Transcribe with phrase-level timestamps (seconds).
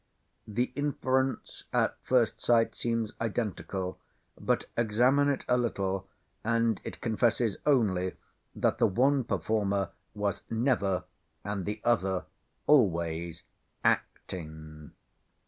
[0.47, 3.99] The inference, at first sight, seems identical;
[4.35, 6.07] but examine it a little,
[6.43, 8.13] and it confesses only,
[8.55, 11.03] that the one performer was never,
[11.43, 12.25] and the other
[12.65, 13.43] always,
[13.83, 14.93] acting.